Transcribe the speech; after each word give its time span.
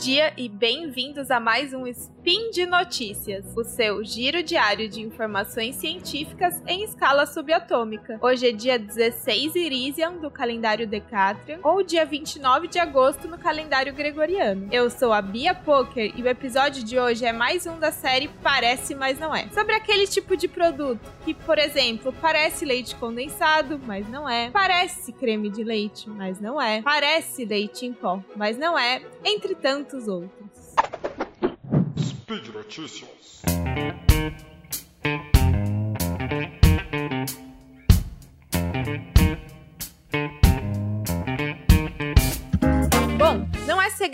dia 0.00 0.32
e 0.34 0.48
bem-vindos 0.48 1.30
a 1.30 1.38
mais 1.38 1.74
um 1.74 1.86
Spin 1.86 2.50
de 2.52 2.64
Notícias, 2.64 3.44
o 3.54 3.62
seu 3.62 4.02
giro 4.02 4.42
diário 4.42 4.88
de 4.88 5.02
informações 5.02 5.76
científicas 5.76 6.62
em 6.66 6.82
escala 6.82 7.26
subatômica. 7.26 8.18
Hoje 8.22 8.48
é 8.48 8.52
dia 8.52 8.78
16 8.78 9.54
Irisian 9.56 10.14
do 10.14 10.30
calendário 10.30 10.86
Decatrian 10.86 11.58
ou 11.62 11.82
dia 11.82 12.06
29 12.06 12.66
de 12.68 12.78
agosto 12.78 13.28
no 13.28 13.36
calendário 13.36 13.92
gregoriano. 13.92 14.68
Eu 14.72 14.88
sou 14.88 15.12
a 15.12 15.20
Bia 15.20 15.54
Poker 15.54 16.14
e 16.16 16.22
o 16.22 16.28
episódio 16.28 16.82
de 16.82 16.98
hoje 16.98 17.26
é 17.26 17.32
mais 17.32 17.66
um 17.66 17.78
da 17.78 17.92
série 17.92 18.28
Parece, 18.42 18.94
mas 18.94 19.18
não 19.18 19.34
é. 19.34 19.48
Sobre 19.50 19.74
aquele 19.74 20.06
tipo 20.06 20.34
de 20.34 20.48
produto 20.48 21.12
que, 21.26 21.34
por 21.34 21.58
exemplo, 21.58 22.10
parece 22.22 22.64
leite 22.64 22.96
condensado, 22.96 23.78
mas 23.86 24.08
não 24.08 24.26
é. 24.26 24.50
Parece 24.50 25.12
creme 25.12 25.50
de 25.50 25.62
leite, 25.62 26.08
mas 26.08 26.40
não 26.40 26.58
é. 26.60 26.80
Parece 26.80 27.44
leite 27.44 27.84
em 27.84 27.92
pó, 27.92 28.18
mas 28.34 28.56
não 28.56 28.78
é. 28.78 29.02
Entre 29.22 29.50
entre 29.50 29.54
tantos 29.90 30.06
outros. 30.08 30.30
Speed 31.98 32.54
Notícias. 32.54 33.42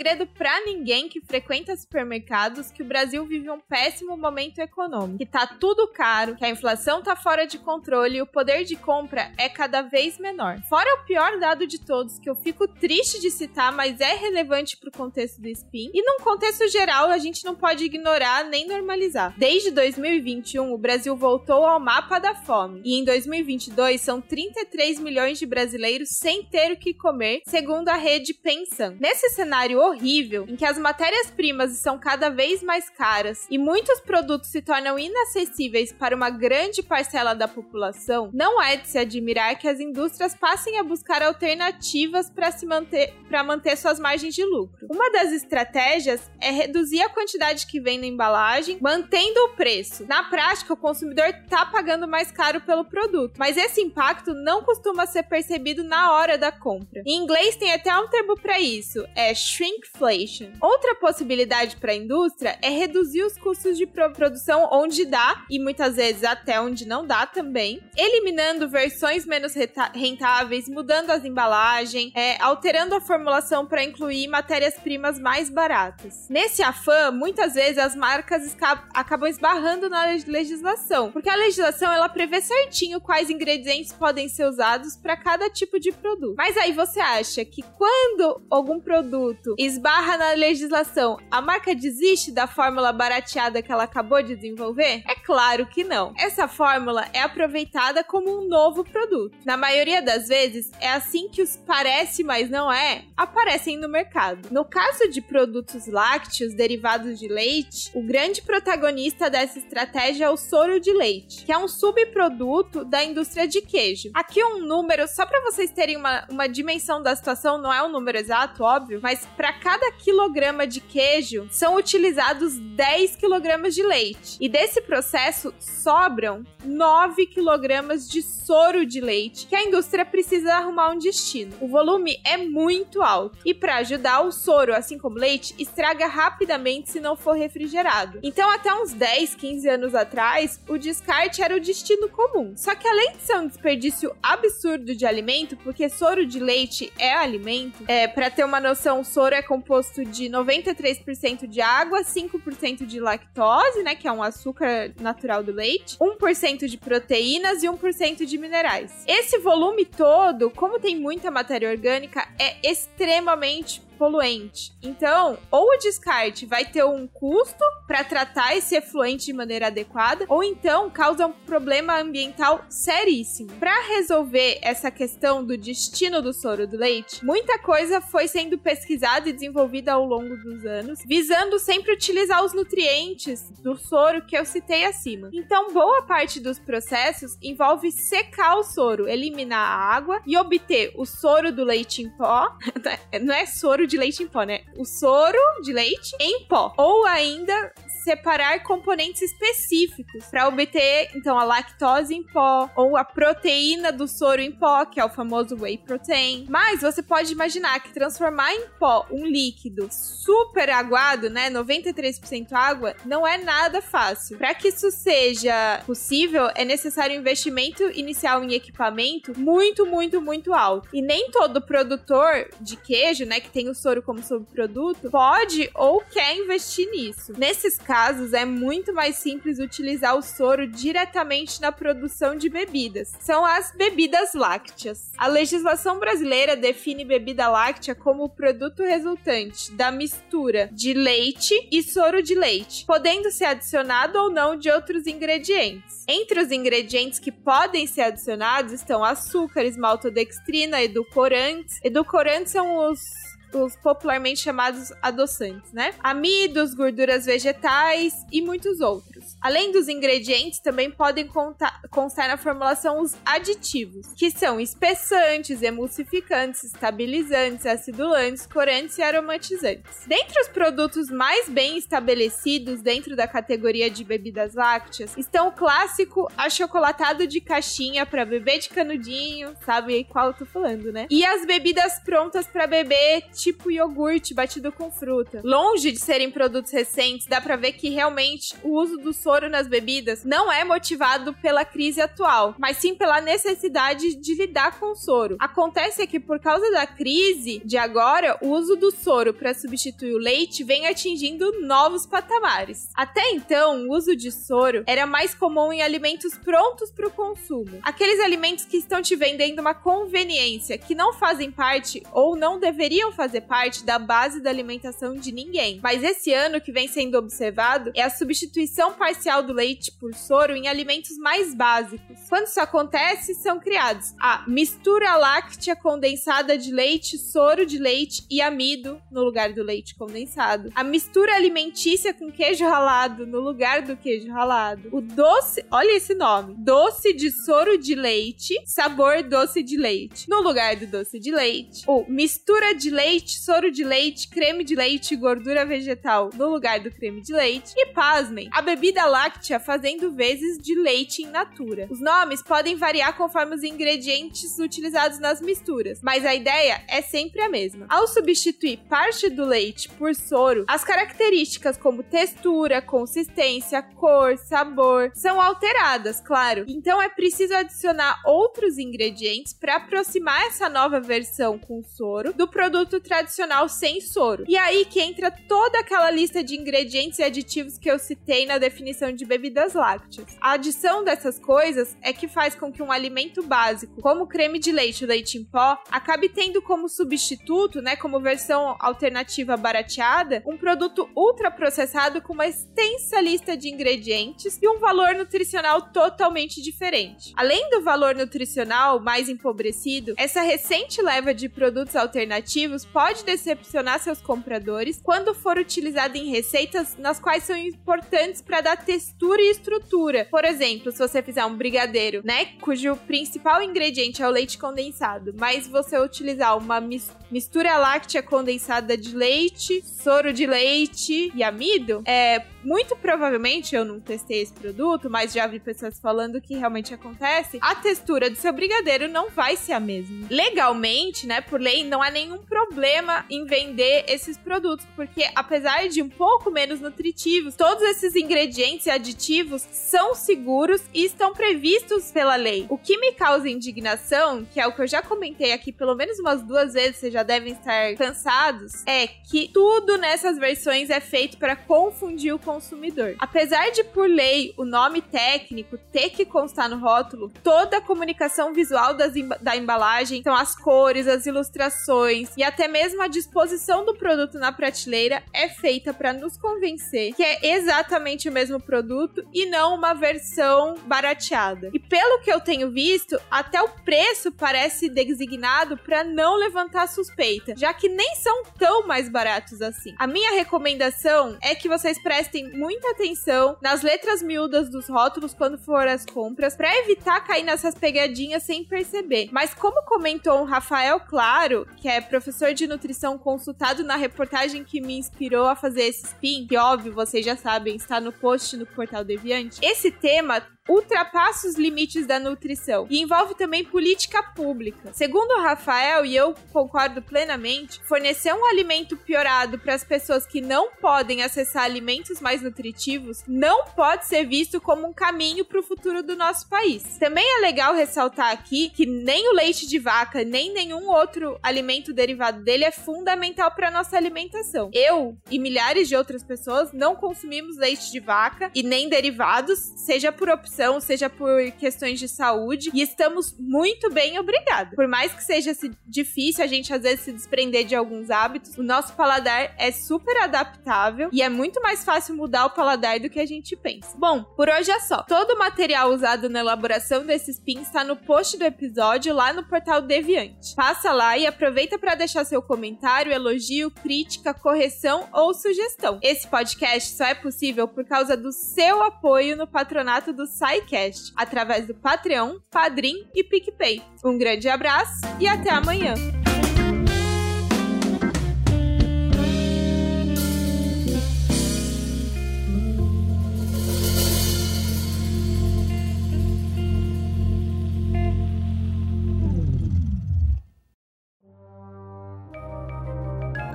Segredo 0.07 0.25
para 0.25 0.63
ninguém 0.63 1.09
que 1.09 1.19
frequenta 1.19 1.75
supermercados 1.75 2.71
que 2.71 2.81
o 2.81 2.85
Brasil 2.85 3.25
vive 3.25 3.49
um 3.49 3.59
péssimo 3.59 4.15
momento 4.15 4.59
econômico, 4.59 5.17
que 5.17 5.25
tá 5.25 5.45
tudo 5.45 5.87
caro, 5.89 6.35
que 6.35 6.45
a 6.45 6.49
inflação 6.49 7.01
tá 7.01 7.15
fora 7.15 7.45
de 7.45 7.57
controle 7.57 8.17
e 8.17 8.21
o 8.21 8.25
poder 8.25 8.63
de 8.63 8.77
compra 8.77 9.31
é 9.37 9.49
cada 9.49 9.81
vez 9.81 10.17
menor. 10.17 10.61
Fora 10.69 10.87
o 10.95 11.05
pior 11.05 11.37
dado 11.39 11.67
de 11.67 11.79
todos, 11.79 12.19
que 12.19 12.29
eu 12.29 12.35
fico 12.35 12.67
triste 12.67 13.19
de 13.19 13.29
citar, 13.29 13.73
mas 13.73 13.99
é 13.99 14.15
relevante 14.15 14.77
pro 14.77 14.91
contexto 14.91 15.41
do 15.41 15.49
SPIN, 15.49 15.91
e 15.93 16.01
num 16.01 16.23
contexto 16.23 16.67
geral 16.69 17.09
a 17.09 17.17
gente 17.17 17.43
não 17.43 17.55
pode 17.55 17.83
ignorar 17.83 18.45
nem 18.45 18.65
normalizar. 18.65 19.33
Desde 19.37 19.71
2021, 19.71 20.71
o 20.71 20.77
Brasil 20.77 21.17
voltou 21.17 21.65
ao 21.65 21.79
mapa 21.79 22.17
da 22.19 22.33
fome, 22.33 22.81
e 22.85 22.97
em 22.97 23.03
2022 23.03 23.99
são 23.99 24.21
33 24.21 24.99
milhões 24.99 25.37
de 25.37 25.45
brasileiros 25.45 26.09
sem 26.11 26.43
ter 26.45 26.71
o 26.71 26.77
que 26.77 26.93
comer, 26.93 27.41
segundo 27.45 27.89
a 27.89 27.95
rede 27.95 28.33
Pensam. 28.33 28.95
Nesse 28.99 29.29
cenário 29.31 29.57
cenário 29.57 29.79
horrível 29.97 30.45
em 30.47 30.55
que 30.55 30.65
as 30.65 30.77
matérias-primas 30.77 31.77
são 31.77 31.97
cada 31.97 32.29
vez 32.29 32.61
mais 32.61 32.89
caras 32.89 33.47
e 33.49 33.57
muitos 33.57 33.99
produtos 33.99 34.49
se 34.49 34.61
tornam 34.61 34.97
inacessíveis 34.97 35.91
para 35.91 36.15
uma 36.15 36.29
grande 36.29 36.83
parcela 36.83 37.33
da 37.33 37.47
população, 37.47 38.29
não 38.33 38.61
é 38.61 38.77
de 38.77 38.87
se 38.87 38.97
admirar 38.97 39.57
que 39.57 39.67
as 39.67 39.79
indústrias 39.79 40.35
passem 40.35 40.77
a 40.77 40.83
buscar 40.83 41.21
alternativas 41.21 42.29
para 42.29 42.51
se 42.51 42.65
manter 42.65 43.13
para 43.27 43.43
manter 43.43 43.75
suas 43.75 43.99
margens 43.99 44.33
de 44.33 44.43
lucro. 44.43 44.87
Uma 44.89 45.11
das 45.11 45.31
estratégias 45.31 46.31
é 46.39 46.49
reduzir 46.49 47.01
a 47.01 47.09
quantidade 47.09 47.67
que 47.67 47.79
vem 47.79 47.97
na 47.97 48.05
embalagem, 48.05 48.77
mantendo 48.81 49.39
o 49.45 49.49
preço. 49.49 50.05
Na 50.07 50.23
prática, 50.23 50.73
o 50.73 50.77
consumidor 50.77 51.25
está 51.27 51.65
pagando 51.65 52.07
mais 52.07 52.31
caro 52.31 52.61
pelo 52.61 52.85
produto, 52.85 53.35
mas 53.37 53.57
esse 53.57 53.81
impacto 53.81 54.33
não 54.33 54.63
costuma 54.63 55.05
ser 55.05 55.23
percebido 55.23 55.83
na 55.83 56.13
hora 56.13 56.37
da 56.37 56.51
compra. 56.51 57.01
Em 57.05 57.17
inglês 57.17 57.55
tem 57.55 57.73
até 57.73 57.95
um 57.97 58.07
termo 58.07 58.35
para 58.39 58.59
isso, 58.59 59.05
é 59.15 59.33
shrinkflation. 59.77 60.51
Outra 60.61 60.95
possibilidade 60.95 61.77
para 61.77 61.91
a 61.91 61.95
indústria 61.95 62.57
é 62.61 62.69
reduzir 62.69 63.23
os 63.23 63.37
custos 63.37 63.77
de 63.77 63.85
produção 63.85 64.67
onde 64.71 65.05
dá 65.05 65.45
e 65.49 65.59
muitas 65.59 65.95
vezes 65.95 66.23
até 66.23 66.59
onde 66.59 66.87
não 66.87 67.05
dá 67.05 67.25
também, 67.25 67.81
eliminando 67.95 68.67
versões 68.67 69.25
menos 69.25 69.53
rentáveis, 69.93 70.67
mudando 70.67 71.11
as 71.11 71.23
embalagens, 71.23 72.11
é, 72.15 72.41
alterando 72.41 72.95
a 72.95 73.01
formulação 73.01 73.65
para 73.65 73.83
incluir 73.83 74.27
matérias-primas 74.27 75.19
mais 75.19 75.49
baratas. 75.49 76.27
Nesse 76.29 76.61
afã, 76.61 77.11
muitas 77.11 77.53
vezes 77.53 77.77
as 77.77 77.95
marcas 77.95 78.55
acabam 78.93 79.29
esbarrando 79.29 79.89
na 79.89 80.05
legislação, 80.27 81.11
porque 81.11 81.29
a 81.29 81.35
legislação 81.35 81.91
ela 81.91 82.09
prevê 82.09 82.41
certinho 82.41 83.01
quais 83.01 83.29
ingredientes 83.29 83.93
podem 83.93 84.27
ser 84.27 84.45
usados 84.45 84.95
para 84.95 85.17
cada 85.17 85.49
tipo 85.49 85.79
de 85.79 85.91
produto. 85.91 86.35
Mas 86.37 86.57
aí 86.57 86.71
você 86.71 86.99
acha 86.99 87.43
que 87.45 87.61
quando 87.61 88.41
algum 88.49 88.79
produto 88.79 89.55
esbarra 89.67 90.17
na 90.17 90.31
legislação, 90.31 91.19
a 91.29 91.41
marca 91.41 91.75
desiste 91.75 92.31
da 92.31 92.47
fórmula 92.47 92.91
barateada 92.91 93.61
que 93.61 93.71
ela 93.71 93.83
acabou 93.83 94.23
de 94.23 94.35
desenvolver? 94.35 95.03
É 95.05 95.15
claro 95.15 95.67
que 95.67 95.83
não. 95.83 96.13
Essa 96.17 96.47
fórmula 96.47 97.05
é 97.13 97.21
aproveitada 97.21 98.03
como 98.03 98.39
um 98.39 98.47
novo 98.47 98.83
produto. 98.83 99.37
Na 99.45 99.57
maioria 99.57 100.01
das 100.01 100.27
vezes, 100.27 100.71
é 100.79 100.89
assim 100.89 101.27
que 101.29 101.41
os 101.41 101.57
parece, 101.57 102.23
mas 102.23 102.49
não 102.49 102.71
é, 102.71 103.03
aparecem 103.15 103.77
no 103.77 103.89
mercado. 103.89 104.47
No 104.51 104.63
caso 104.63 105.09
de 105.09 105.21
produtos 105.21 105.85
lácteos 105.87 106.53
derivados 106.53 107.19
de 107.19 107.27
leite, 107.27 107.91
o 107.93 108.01
grande 108.01 108.41
protagonista 108.41 109.29
dessa 109.29 109.59
estratégia 109.59 110.25
é 110.25 110.29
o 110.29 110.37
soro 110.37 110.79
de 110.79 110.93
leite, 110.93 111.45
que 111.45 111.51
é 111.51 111.57
um 111.57 111.67
subproduto 111.67 112.85
da 112.85 113.03
indústria 113.03 113.47
de 113.47 113.61
queijo. 113.61 114.09
Aqui 114.13 114.43
um 114.43 114.59
número, 114.59 115.07
só 115.07 115.25
para 115.25 115.41
vocês 115.41 115.71
terem 115.71 115.97
uma, 115.97 116.25
uma 116.29 116.47
dimensão 116.47 117.03
da 117.03 117.15
situação, 117.15 117.57
não 117.57 117.73
é 117.73 117.83
um 117.83 117.89
número 117.89 118.17
exato, 118.17 118.63
óbvio, 118.63 118.99
mas 119.01 119.25
para 119.35 119.56
cada 119.61 119.91
quilograma 119.91 120.65
de 120.65 120.79
queijo 120.79 121.47
são 121.51 121.75
utilizados 121.75 122.57
10 122.57 123.15
quilogramas 123.15 123.75
de 123.75 123.83
leite. 123.83 124.37
E 124.39 124.47
desse 124.47 124.81
processo 124.81 125.53
sobram 125.59 126.43
9 126.63 127.25
quilogramas 127.27 128.09
de 128.09 128.21
soro 128.21 128.85
de 128.85 129.01
leite 129.01 129.45
que 129.47 129.55
a 129.55 129.63
indústria 129.63 130.05
precisa 130.05 130.53
arrumar 130.53 130.91
um 130.91 130.97
destino. 130.97 131.53
O 131.59 131.67
volume 131.67 132.17
é 132.23 132.37
muito 132.37 133.01
alto. 133.01 133.37
E 133.43 133.53
para 133.53 133.77
ajudar, 133.77 134.21
o 134.21 134.31
soro, 134.31 134.73
assim 134.73 134.97
como 134.97 135.17
leite, 135.17 135.53
estraga 135.59 136.07
rapidamente 136.07 136.89
se 136.89 136.99
não 136.99 137.15
for 137.15 137.35
refrigerado. 137.35 138.19
Então, 138.23 138.49
até 138.49 138.73
uns 138.73 138.93
10, 138.93 139.35
15 139.35 139.69
anos 139.69 139.95
atrás, 139.95 140.61
o 140.67 140.77
descarte 140.77 141.41
era 141.41 141.55
o 141.55 141.59
destino 141.59 142.07
comum. 142.09 142.53
Só 142.55 142.73
que 142.73 142.87
além 142.87 143.13
de 143.13 143.23
ser 143.23 143.37
um 143.37 143.47
desperdício 143.47 144.15
absurdo 144.23 144.95
de 144.95 145.05
alimento, 145.05 145.57
porque 145.57 145.89
soro 145.89 146.25
de 146.25 146.39
leite 146.39 146.91
é 146.97 147.13
alimento, 147.13 147.83
é, 147.87 148.07
para 148.07 148.29
ter 148.29 148.43
uma 148.43 148.59
noção, 148.59 149.03
soro 149.03 149.35
é 149.35 149.41
composto 149.47 150.03
de 150.03 150.25
93% 150.25 151.47
de 151.47 151.61
água, 151.61 152.01
5% 152.01 152.85
de 152.85 152.99
lactose, 152.99 153.81
né, 153.81 153.95
que 153.95 154.07
é 154.07 154.11
um 154.11 154.21
açúcar 154.21 154.91
natural 154.99 155.41
do 155.41 155.53
leite, 155.53 155.97
1% 155.97 156.67
de 156.67 156.77
proteínas 156.77 157.63
e 157.63 157.67
1% 157.67 158.25
de 158.25 158.37
minerais. 158.37 159.05
Esse 159.07 159.37
volume 159.39 159.85
todo, 159.85 160.49
como 160.49 160.79
tem 160.79 160.97
muita 160.97 161.31
matéria 161.31 161.69
orgânica, 161.69 162.27
é 162.37 162.57
extremamente 162.69 163.86
poluente. 163.97 164.71
Então, 164.81 165.37
ou 165.51 165.73
o 165.73 165.77
descarte 165.77 166.45
vai 166.45 166.65
ter 166.65 166.83
um 166.85 167.07
custo 167.07 167.63
para 167.87 168.03
tratar 168.03 168.55
esse 168.55 168.75
efluente 168.75 169.25
de 169.25 169.33
maneira 169.33 169.67
adequada, 169.67 170.25
ou 170.27 170.43
então 170.43 170.89
causa 170.89 171.27
um 171.27 171.31
problema 171.31 171.99
ambiental 171.99 172.63
seríssimo. 172.69 173.51
Para 173.53 173.87
resolver 173.87 174.59
essa 174.61 174.91
questão 174.91 175.43
do 175.43 175.57
destino 175.57 176.21
do 176.21 176.33
soro 176.33 176.67
do 176.67 176.77
leite, 176.77 177.25
muita 177.25 177.57
coisa 177.57 178.01
foi 178.01 178.27
sendo 178.27 178.57
pesquisada 178.57 179.29
e 179.29 179.33
desenvolvida 179.33 179.93
ao 179.93 180.05
longo 180.05 180.37
dos 180.37 180.65
anos, 180.65 180.99
visando 181.05 181.57
sempre 181.57 181.93
utilizar 181.93 182.43
os 182.43 182.53
nutrientes 182.53 183.49
do 183.61 183.75
soro 183.77 184.21
que 184.25 184.37
eu 184.37 184.45
citei 184.45 184.85
acima. 184.85 185.29
Então, 185.33 185.73
boa 185.73 186.03
parte 186.03 186.39
dos 186.39 186.59
processos 186.59 187.37
envolve 187.41 187.91
secar 187.91 188.57
o 188.57 188.63
soro, 188.63 189.07
eliminar 189.07 189.59
a 189.59 189.95
água 189.95 190.21
e 190.25 190.37
obter 190.37 190.91
o 190.95 191.05
soro 191.05 191.51
do 191.51 191.63
leite 191.63 192.01
em 192.01 192.09
pó. 192.09 192.55
Não 193.21 193.33
é 193.33 193.45
soro 193.45 193.86
de 193.87 193.97
leite 193.97 194.21
em 194.21 194.27
pó, 194.27 194.43
né? 194.43 194.61
O 194.75 194.85
soro 194.85 195.39
de 195.63 195.73
leite 195.73 196.15
em 196.19 196.45
pó. 196.45 196.73
Ou 196.77 197.05
ainda 197.05 197.73
separar 198.07 198.63
componentes 198.63 199.21
específicos 199.21 200.23
para 200.27 200.47
obter, 200.47 201.09
então, 201.13 201.37
a 201.37 201.43
lactose 201.43 202.15
em 202.15 202.23
pó 202.23 202.69
ou 202.73 202.95
a 202.95 203.03
proteína 203.03 203.91
do 203.91 204.07
soro 204.07 204.39
em 204.39 204.49
pó, 204.49 204.85
que 204.85 204.97
é 204.97 205.03
o 205.03 205.09
famoso 205.09 205.57
whey 205.57 205.77
protein. 205.77 206.45
Mas 206.47 206.79
você 206.79 207.03
pode 207.03 207.33
imaginar 207.33 207.77
que 207.81 207.93
transformar 207.93 208.49
em 208.53 208.67
pó 208.79 209.05
um 209.11 209.25
líquido 209.25 209.89
super 209.91 210.69
aguado, 210.69 211.29
né, 211.29 211.49
93% 211.49 212.53
água, 212.53 212.95
não 213.05 213.27
é 213.27 213.37
nada 213.37 213.81
fácil. 213.81 214.37
Para 214.37 214.53
que 214.53 214.69
isso 214.69 214.89
seja 214.89 215.81
possível, 215.85 216.49
é 216.55 216.63
necessário 216.63 217.13
um 217.13 217.19
investimento 217.19 217.83
inicial 217.93 218.41
em 218.41 218.53
equipamento 218.53 219.37
muito, 219.37 219.85
muito, 219.85 220.21
muito 220.21 220.53
alto. 220.53 220.87
E 220.93 221.01
nem 221.01 221.29
todo 221.29 221.61
produtor 221.61 222.49
de 222.61 222.77
queijo, 222.77 223.25
né, 223.25 223.41
que 223.41 223.49
tem 223.49 223.67
o 223.67 223.75
soro 223.75 224.01
como 224.01 224.23
subproduto, 224.23 225.11
pode 225.11 225.69
ou 225.75 225.99
quer 225.99 226.37
investir 226.37 226.89
nisso. 226.89 227.33
Nesses 227.37 227.77
casos, 227.77 227.96
casos, 227.97 228.31
é 228.31 228.45
muito 228.45 228.93
mais 228.93 229.15
simples 229.15 229.57
utilizar 229.57 230.15
o 230.15 230.21
soro 230.21 230.67
diretamente 230.67 231.59
na 231.59 231.71
produção 231.71 232.35
de 232.35 232.47
bebidas. 232.47 233.11
São 233.19 233.43
as 233.43 233.71
bebidas 233.71 234.35
lácteas. 234.35 235.11
A 235.17 235.25
legislação 235.25 235.97
brasileira 235.97 236.55
define 236.55 237.03
bebida 237.03 237.49
láctea 237.49 237.95
como 237.95 238.25
o 238.25 238.29
produto 238.29 238.83
resultante 238.83 239.71
da 239.71 239.89
mistura 239.89 240.69
de 240.71 240.93
leite 240.93 241.55
e 241.71 241.81
soro 241.81 242.21
de 242.21 242.35
leite, 242.35 242.85
podendo 242.85 243.31
ser 243.31 243.45
adicionado 243.45 244.19
ou 244.19 244.29
não 244.29 244.55
de 244.55 244.69
outros 244.69 245.07
ingredientes. 245.07 246.05
Entre 246.07 246.39
os 246.39 246.51
ingredientes 246.51 247.17
que 247.17 247.31
podem 247.31 247.87
ser 247.87 248.01
adicionados 248.01 248.73
estão 248.73 249.03
açúcares, 249.03 249.75
maltodextrina, 249.75 250.83
edulcorantes. 250.83 251.79
Edulcorantes 251.83 252.51
são 252.51 252.91
os 252.91 253.26
os 253.53 253.75
popularmente 253.75 254.41
chamados 254.41 254.91
adoçantes, 255.01 255.71
né? 255.71 255.93
Amidos, 255.99 256.73
gorduras 256.73 257.25
vegetais 257.25 258.13
e 258.31 258.41
muitos 258.41 258.81
outros. 258.81 259.37
Além 259.41 259.71
dos 259.71 259.87
ingredientes, 259.87 260.59
também 260.59 260.89
podem 260.91 261.27
contar, 261.27 261.81
constar 261.89 262.27
na 262.27 262.37
formulação 262.37 263.01
os 263.01 263.15
aditivos, 263.25 264.07
que 264.15 264.31
são 264.31 264.59
espessantes, 264.59 265.61
emulsificantes, 265.61 266.63
estabilizantes, 266.63 267.65
acidulantes, 267.65 268.45
corantes 268.45 268.97
e 268.97 269.01
aromatizantes. 269.01 270.05
Dentre 270.05 270.39
os 270.41 270.47
produtos 270.47 271.09
mais 271.09 271.49
bem 271.49 271.77
estabelecidos 271.77 272.81
dentro 272.81 273.15
da 273.15 273.27
categoria 273.27 273.89
de 273.89 274.03
bebidas 274.03 274.53
lácteas, 274.53 275.15
estão 275.17 275.49
o 275.49 275.51
clássico 275.51 276.29
achocolatado 276.37 277.27
de 277.27 277.39
caixinha 277.41 278.05
para 278.05 278.25
beber 278.25 278.59
de 278.59 278.69
canudinho, 278.69 279.55
sabe 279.65 280.03
qual 280.05 280.27
eu 280.27 280.33
tô 280.33 280.45
falando, 280.45 280.91
né? 280.91 281.07
E 281.09 281.25
as 281.25 281.45
bebidas 281.45 281.99
prontas 281.99 282.47
para 282.47 282.67
beber, 282.67 283.23
tipo 283.37 283.69
iogurte 283.69 284.33
batido 284.33 284.71
com 284.71 284.91
fruta. 284.91 285.41
Longe 285.43 285.91
de 285.91 285.99
serem 285.99 286.31
produtos 286.31 286.71
recentes, 286.71 287.27
dá 287.27 287.39
para 287.39 287.55
ver 287.55 287.73
que 287.73 287.89
realmente 287.89 288.55
o 288.63 288.69
uso 288.69 288.97
do 288.97 289.13
soro 289.13 289.47
nas 289.47 289.67
bebidas 289.67 290.23
não 290.23 290.51
é 290.51 290.63
motivado 290.63 291.33
pela 291.35 291.63
crise 291.63 292.01
atual, 292.01 292.55
mas 292.57 292.77
sim 292.77 292.95
pela 292.95 293.21
necessidade 293.21 294.15
de 294.15 294.33
lidar 294.33 294.79
com 294.79 294.91
o 294.91 294.95
soro. 294.95 295.37
Acontece 295.39 296.07
que 296.07 296.19
por 296.19 296.39
causa 296.39 296.69
da 296.71 296.87
crise 296.87 297.61
de 297.63 297.77
agora, 297.77 298.37
o 298.41 298.49
uso 298.49 298.75
do 298.75 298.91
soro 298.91 299.33
para 299.33 299.53
substituir 299.53 300.13
o 300.13 300.17
leite 300.17 300.63
vem 300.63 300.87
atingindo 300.87 301.61
novos 301.61 302.05
patamares. 302.05 302.89
Até 302.95 303.31
então, 303.31 303.87
o 303.87 303.95
uso 303.95 304.15
de 304.15 304.31
soro 304.31 304.83
era 304.87 305.05
mais 305.05 305.35
comum 305.35 305.71
em 305.71 305.81
alimentos 305.81 306.35
prontos 306.35 306.89
para 306.91 307.07
o 307.07 307.11
consumo. 307.11 307.79
Aqueles 307.83 308.19
alimentos 308.19 308.65
que 308.65 308.77
estão 308.77 309.01
te 309.01 309.15
vendendo 309.15 309.59
uma 309.59 309.75
conveniência, 309.75 310.77
que 310.77 310.95
não 310.95 311.13
fazem 311.13 311.51
parte 311.51 312.01
ou 312.11 312.35
não 312.35 312.59
deveriam 312.59 313.11
fazer 313.11 313.26
parte 313.41 313.83
da 313.83 313.99
base 313.99 314.41
da 314.41 314.49
alimentação 314.49 315.15
de 315.15 315.31
ninguém. 315.31 315.79
Mas 315.81 316.03
esse 316.03 316.33
ano 316.33 316.61
que 316.61 316.71
vem 316.71 316.87
sendo 316.87 317.17
observado 317.17 317.91
é 317.95 318.01
a 318.01 318.09
substituição 318.09 318.93
parcial 318.93 319.43
do 319.43 319.53
leite 319.53 319.91
por 319.91 320.13
soro 320.13 320.55
em 320.55 320.67
alimentos 320.67 321.17
mais 321.17 321.53
básicos. 321.53 322.17
Quando 322.29 322.47
isso 322.47 322.59
acontece, 322.59 323.33
são 323.35 323.59
criados 323.59 324.13
a 324.19 324.43
mistura 324.47 325.15
láctea 325.15 325.75
condensada 325.75 326.57
de 326.57 326.71
leite, 326.71 327.17
soro 327.17 327.65
de 327.65 327.77
leite 327.77 328.25
e 328.29 328.41
amido 328.41 329.01
no 329.11 329.23
lugar 329.23 329.53
do 329.53 329.63
leite 329.63 329.95
condensado. 329.95 330.71
A 330.75 330.83
mistura 330.83 331.35
alimentícia 331.35 332.13
com 332.13 332.31
queijo 332.31 332.63
ralado 332.65 333.25
no 333.25 333.39
lugar 333.39 333.81
do 333.81 333.95
queijo 333.95 334.31
ralado. 334.31 334.89
O 334.91 335.01
doce, 335.01 335.65
olha 335.71 335.95
esse 335.95 336.13
nome, 336.13 336.55
doce 336.57 337.13
de 337.13 337.31
soro 337.31 337.77
de 337.77 337.95
leite, 337.95 338.55
sabor 338.65 339.23
doce 339.23 339.63
de 339.63 339.77
leite, 339.77 340.29
no 340.29 340.41
lugar 340.41 340.75
do 340.75 340.87
doce 340.87 341.19
de 341.19 341.31
leite. 341.31 341.83
O 341.87 342.05
mistura 342.07 342.73
de 342.73 342.89
leite, 342.89 343.16
soro 343.25 343.71
de 343.71 343.83
leite, 343.83 344.27
creme 344.27 344.63
de 344.63 344.75
leite 344.75 345.13
e 345.13 345.17
gordura 345.17 345.65
vegetal 345.65 346.29
no 346.33 346.49
lugar 346.49 346.79
do 346.79 346.91
creme 346.91 347.21
de 347.21 347.33
leite. 347.33 347.73
E 347.75 347.87
pasmem, 347.87 348.49
a 348.51 348.61
bebida 348.61 349.05
láctea 349.05 349.59
fazendo 349.59 350.11
vezes 350.11 350.57
de 350.57 350.75
leite 350.75 351.23
in 351.23 351.27
natura. 351.27 351.87
Os 351.89 351.99
nomes 351.99 352.41
podem 352.41 352.75
variar 352.75 353.15
conforme 353.15 353.55
os 353.55 353.63
ingredientes 353.63 354.57
utilizados 354.59 355.19
nas 355.19 355.41
misturas, 355.41 355.99
mas 356.01 356.25
a 356.25 356.35
ideia 356.35 356.83
é 356.87 357.01
sempre 357.01 357.41
a 357.41 357.49
mesma. 357.49 357.85
Ao 357.89 358.07
substituir 358.07 358.77
parte 358.89 359.29
do 359.29 359.45
leite 359.45 359.89
por 359.89 360.13
soro, 360.15 360.65
as 360.67 360.83
características 360.83 361.77
como 361.77 362.03
textura, 362.03 362.81
consistência, 362.81 363.81
cor, 363.81 364.37
sabor 364.37 365.11
são 365.13 365.41
alteradas, 365.41 366.19
claro. 366.19 366.65
Então 366.67 367.01
é 367.01 367.09
preciso 367.09 367.55
adicionar 367.55 368.21
outros 368.25 368.77
ingredientes 368.77 369.53
para 369.53 369.77
aproximar 369.77 370.41
essa 370.47 370.69
nova 370.69 370.99
versão 370.99 371.57
com 371.57 371.83
soro 371.83 372.33
do 372.33 372.47
produto 372.47 372.99
tradicional 373.07 373.69
sem 373.69 374.01
soro. 374.01 374.43
E 374.47 374.57
aí 374.57 374.85
que 374.85 374.99
entra 374.99 375.31
toda 375.31 375.79
aquela 375.79 376.11
lista 376.11 376.43
de 376.43 376.55
ingredientes 376.55 377.19
e 377.19 377.23
aditivos 377.23 377.77
que 377.77 377.89
eu 377.89 377.97
citei 377.97 378.45
na 378.45 378.57
definição 378.57 379.11
de 379.11 379.25
bebidas 379.25 379.73
lácteas. 379.73 380.37
A 380.41 380.51
adição 380.51 381.03
dessas 381.03 381.39
coisas 381.39 381.95
é 382.01 382.11
que 382.11 382.27
faz 382.27 382.55
com 382.55 382.71
que 382.71 382.83
um 382.83 382.91
alimento 382.91 383.43
básico, 383.43 384.01
como 384.01 384.27
creme 384.27 384.59
de 384.59 384.71
leite 384.71 385.03
ou 385.03 385.09
leite 385.09 385.37
em 385.37 385.43
pó, 385.43 385.77
acabe 385.89 386.29
tendo 386.29 386.61
como 386.61 386.89
substituto, 386.89 387.81
né, 387.81 387.95
como 387.95 388.19
versão 388.19 388.75
alternativa 388.79 389.55
barateada, 389.55 390.43
um 390.45 390.57
produto 390.57 391.09
ultraprocessado 391.15 392.21
com 392.21 392.33
uma 392.33 392.47
extensa 392.47 393.21
lista 393.21 393.55
de 393.55 393.69
ingredientes 393.69 394.59
e 394.61 394.67
um 394.67 394.79
valor 394.79 395.15
nutricional 395.15 395.81
totalmente 395.91 396.61
diferente. 396.61 397.33
Além 397.35 397.69
do 397.69 397.81
valor 397.81 398.15
nutricional 398.15 398.99
mais 398.99 399.29
empobrecido, 399.29 400.13
essa 400.17 400.41
recente 400.41 401.01
leva 401.01 401.33
de 401.33 401.47
produtos 401.47 401.95
alternativos 401.95 402.85
pode 402.97 403.23
decepcionar 403.23 403.99
seus 403.99 404.19
compradores 404.19 404.99
quando 405.03 405.31
for 405.35 405.59
utilizada 405.59 406.17
em 406.17 406.31
receitas 406.31 406.97
nas 406.97 407.19
quais 407.19 407.43
são 407.43 407.55
importantes 407.55 408.41
para 408.41 408.59
dar 408.59 408.75
textura 408.75 409.39
e 409.39 409.51
estrutura. 409.51 410.25
Por 410.31 410.43
exemplo, 410.43 410.91
se 410.91 410.97
você 410.97 411.21
fizer 411.21 411.45
um 411.45 411.55
brigadeiro, 411.55 412.23
né, 412.25 412.45
cujo 412.59 412.95
principal 412.95 413.61
ingrediente 413.61 414.23
é 414.23 414.27
o 414.27 414.31
leite 414.31 414.57
condensado, 414.57 415.31
mas 415.39 415.67
você 415.67 415.95
utilizar 415.99 416.57
uma 416.57 416.81
mistura 417.29 417.77
láctea 417.77 418.23
condensada 418.23 418.97
de 418.97 419.15
leite, 419.15 419.83
soro 419.85 420.33
de 420.33 420.47
leite 420.47 421.31
e 421.35 421.43
amido, 421.43 422.01
é 422.03 422.47
muito 422.63 422.95
provavelmente, 422.95 423.75
eu 423.75 423.85
não 423.85 423.99
testei 423.99 424.41
esse 424.41 424.53
produto, 424.53 425.07
mas 425.07 425.31
já 425.31 425.45
vi 425.45 425.59
pessoas 425.59 425.99
falando 425.99 426.41
que 426.41 426.55
realmente 426.55 426.95
acontece, 426.95 427.59
a 427.61 427.75
textura 427.75 428.27
do 428.27 428.35
seu 428.35 428.51
brigadeiro 428.51 429.07
não 429.07 429.29
vai 429.29 429.55
ser 429.55 429.73
a 429.73 429.79
mesma. 429.79 430.25
Legalmente, 430.31 431.27
né, 431.27 431.41
por 431.41 431.61
lei, 431.61 431.83
não 431.83 432.01
há 432.01 432.09
nenhum 432.09 432.39
problema 432.39 432.86
em 433.29 433.45
vender 433.45 434.05
esses 434.07 434.37
produtos, 434.37 434.85
porque 434.95 435.29
apesar 435.35 435.87
de 435.87 436.01
um 436.01 436.09
pouco 436.09 436.49
menos 436.49 436.79
nutritivos, 436.79 437.55
todos 437.55 437.83
esses 437.83 438.15
ingredientes 438.15 438.85
e 438.85 438.89
aditivos 438.89 439.65
são 439.71 440.13
seguros 440.15 440.81
e 440.93 441.05
estão 441.05 441.33
previstos 441.33 442.11
pela 442.11 442.35
lei. 442.35 442.65
O 442.69 442.77
que 442.77 442.97
me 442.97 443.11
causa 443.11 443.49
indignação, 443.49 444.45
que 444.45 444.59
é 444.59 444.67
o 444.67 444.73
que 444.73 444.81
eu 444.81 444.87
já 444.87 445.01
comentei 445.01 445.51
aqui 445.51 445.71
pelo 445.71 445.95
menos 445.95 446.19
umas 446.19 446.41
duas 446.41 446.73
vezes, 446.73 446.97
vocês 446.97 447.13
já 447.13 447.23
devem 447.23 447.53
estar 447.53 447.95
cansados, 447.95 448.83
é 448.85 449.07
que 449.07 449.49
tudo 449.53 449.97
nessas 449.97 450.37
versões 450.37 450.89
é 450.89 450.99
feito 450.99 451.37
para 451.37 451.55
confundir 451.55 452.33
o 452.33 452.39
consumidor. 452.39 453.15
Apesar 453.19 453.69
de, 453.71 453.83
por 453.83 454.09
lei, 454.09 454.53
o 454.57 454.65
nome 454.65 455.01
técnico 455.01 455.77
ter 455.91 456.09
que 456.09 456.25
constar 456.25 456.69
no 456.69 456.79
rótulo, 456.79 457.31
toda 457.43 457.77
a 457.77 457.81
comunicação 457.81 458.53
visual 458.53 458.93
das, 458.93 459.13
da 459.41 459.55
embalagem, 459.55 460.19
então 460.19 460.35
as 460.35 460.55
cores, 460.55 461.07
as 461.07 461.25
ilustrações 461.25 462.29
e 462.37 462.43
até 462.43 462.67
mesmo 462.67 462.76
a 462.99 463.07
disposição 463.07 463.85
do 463.85 463.95
produto 463.95 464.37
na 464.37 464.51
prateleira 464.51 465.23
é 465.33 465.47
feita 465.49 465.93
para 465.93 466.13
nos 466.13 466.37
convencer 466.37 467.13
que 467.13 467.23
é 467.23 467.55
exatamente 467.55 468.29
o 468.29 468.31
mesmo 468.31 468.59
produto 468.59 469.25
e 469.33 469.45
não 469.45 469.75
uma 469.75 469.93
versão 469.93 470.75
barateada. 470.85 471.69
E 471.73 471.79
pelo 471.79 472.21
que 472.21 472.31
eu 472.31 472.39
tenho 472.39 472.69
visto, 472.69 473.19
até 473.29 473.61
o 473.61 473.69
preço 473.69 474.31
parece 474.31 474.89
designado 474.89 475.77
para 475.77 476.03
não 476.03 476.35
levantar 476.35 476.87
suspeita, 476.87 477.53
já 477.55 477.73
que 477.73 477.89
nem 477.89 478.15
são 478.15 478.43
tão 478.57 478.85
mais 478.85 479.09
baratos 479.09 479.61
assim. 479.61 479.95
A 479.97 480.07
minha 480.07 480.31
recomendação 480.31 481.37
é 481.41 481.55
que 481.55 481.69
vocês 481.69 482.01
prestem 482.01 482.51
muita 482.51 482.91
atenção 482.91 483.57
nas 483.61 483.81
letras 483.81 484.21
miúdas 484.21 484.69
dos 484.69 484.87
rótulos 484.87 485.33
quando 485.33 485.57
for 485.57 485.87
as 485.87 486.05
compras, 486.05 486.55
para 486.55 486.75
evitar 486.79 487.21
cair 487.21 487.43
nessas 487.43 487.75
pegadinhas 487.75 488.43
sem 488.43 488.63
perceber. 488.63 489.29
Mas 489.31 489.53
como 489.53 489.83
comentou 489.83 490.41
o 490.41 490.45
Rafael 490.45 490.99
Claro, 490.99 491.67
que 491.77 491.87
é 491.87 492.01
professor 492.01 492.53
de 492.57 492.67
nutrição 492.67 493.17
consultado 493.17 493.83
na 493.83 493.95
reportagem 493.95 494.63
que 494.63 494.81
me 494.81 494.97
inspirou 494.97 495.45
a 495.45 495.55
fazer 495.55 495.83
esse 495.83 496.07
spin, 496.07 496.47
que 496.47 496.57
óbvio, 496.57 496.91
vocês 496.91 497.23
já 497.23 497.37
sabem, 497.37 497.75
está 497.75 498.01
no 498.01 498.11
post 498.11 498.57
no 498.57 498.65
Portal 498.65 499.03
Deviante, 499.03 499.59
esse 499.63 499.91
tema 499.91 500.41
ultrapassa 500.67 501.47
os 501.47 501.55
limites 501.55 502.05
da 502.05 502.19
nutrição 502.19 502.87
e 502.89 502.99
envolve 502.99 503.35
também 503.35 503.63
política 503.63 504.21
pública. 504.21 504.91
Segundo 504.93 505.31
o 505.31 505.41
Rafael, 505.41 506.05
e 506.05 506.15
eu 506.15 506.35
concordo 506.51 507.01
plenamente, 507.01 507.79
fornecer 507.83 508.33
um 508.33 508.45
alimento 508.45 508.97
piorado 508.97 509.57
para 509.57 509.73
as 509.73 509.83
pessoas 509.83 510.25
que 510.25 510.41
não 510.41 510.71
podem 510.71 511.23
acessar 511.23 511.63
alimentos 511.63 512.19
mais 512.19 512.41
nutritivos 512.41 513.23
não 513.27 513.65
pode 513.65 514.05
ser 514.05 514.25
visto 514.25 514.59
como 514.59 514.87
um 514.87 514.93
caminho 514.93 515.45
para 515.45 515.59
o 515.59 515.63
futuro 515.63 516.03
do 516.03 516.15
nosso 516.15 516.49
país. 516.49 516.97
Também 516.97 517.25
é 517.37 517.41
legal 517.41 517.73
ressaltar 517.73 518.31
aqui 518.31 518.69
que 518.69 518.85
nem 518.85 519.29
o 519.29 519.33
leite 519.33 519.67
de 519.67 519.79
vaca, 519.79 520.23
nem 520.23 520.53
nenhum 520.53 520.89
outro 520.89 521.39
alimento 521.41 521.93
derivado 521.93 522.43
dele 522.43 522.65
é 522.65 522.71
fundamental 522.71 523.51
para 523.51 523.71
nossa 523.71 523.95
alimentação. 523.95 524.69
Eu 524.73 525.17
e 525.29 525.39
milhares 525.39 525.87
de 525.87 525.95
outras 525.95 526.23
pessoas 526.23 526.71
não 526.73 526.95
consumimos 526.95 527.57
leite 527.57 527.91
de 527.91 527.99
vaca 527.99 528.51
e 528.53 528.63
nem 528.63 528.89
derivados, 528.89 529.59
seja 529.75 530.11
por 530.11 530.29
opção 530.29 530.56
seja 530.81 531.09
por 531.09 531.51
questões 531.51 531.99
de 531.99 532.07
saúde, 532.07 532.69
e 532.73 532.81
estamos 532.81 533.35
muito 533.39 533.89
bem, 533.91 534.19
obrigada. 534.19 534.75
Por 534.75 534.87
mais 534.87 535.13
que 535.13 535.23
seja 535.23 535.51
difícil 535.85 536.43
a 536.43 536.47
gente 536.47 536.73
às 536.73 536.81
vezes 536.81 537.01
se 537.01 537.11
desprender 537.11 537.65
de 537.65 537.75
alguns 537.75 538.09
hábitos, 538.09 538.57
o 538.57 538.63
nosso 538.63 538.93
paladar 538.93 539.53
é 539.57 539.71
super 539.71 540.17
adaptável 540.17 541.09
e 541.11 541.21
é 541.21 541.29
muito 541.29 541.61
mais 541.61 541.83
fácil 541.83 542.15
mudar 542.15 542.45
o 542.45 542.49
paladar 542.49 542.99
do 542.99 543.09
que 543.09 543.19
a 543.19 543.25
gente 543.25 543.55
pensa. 543.55 543.95
Bom, 543.97 544.23
por 544.23 544.49
hoje 544.49 544.71
é 544.71 544.79
só. 544.79 545.03
Todo 545.03 545.31
o 545.31 545.39
material 545.39 545.91
usado 545.91 546.29
na 546.29 546.39
elaboração 546.39 547.05
desses 547.05 547.39
pins 547.39 547.67
está 547.67 547.83
no 547.83 547.95
post 547.95 548.37
do 548.37 548.45
episódio 548.45 549.13
lá 549.13 549.33
no 549.33 549.43
portal 549.43 549.81
Deviante. 549.81 550.55
Passa 550.55 550.91
lá 550.91 551.17
e 551.17 551.25
aproveita 551.25 551.77
para 551.77 551.95
deixar 551.95 552.25
seu 552.25 552.41
comentário, 552.41 553.11
elogio, 553.11 553.69
crítica, 553.71 554.33
correção 554.33 555.07
ou 555.13 555.33
sugestão. 555.33 555.99
Esse 556.01 556.27
podcast 556.27 556.95
só 556.95 557.05
é 557.05 557.15
possível 557.15 557.67
por 557.67 557.85
causa 557.85 558.15
do 558.15 558.31
seu 558.31 558.81
apoio 558.83 559.35
no 559.35 559.47
patronato 559.47 560.13
do 560.13 560.25
SciCast, 560.47 561.11
através 561.15 561.67
do 561.67 561.75
Patreon, 561.75 562.37
Padrim 562.49 563.05
e 563.13 563.23
PicPay. 563.23 563.81
Um 564.03 564.17
grande 564.17 564.47
abraço 564.47 565.01
e 565.19 565.27
até 565.27 565.49
amanhã! 565.49 565.93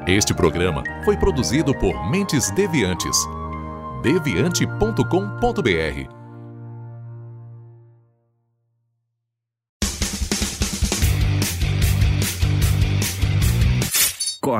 Este 0.04 0.34
programa 0.34 0.82
foi 1.04 1.16
produzido 1.16 1.72
por 1.78 2.10
Mentes 2.10 2.50
Deviantes. 2.50 3.16
deviante.com.br. 4.02 6.21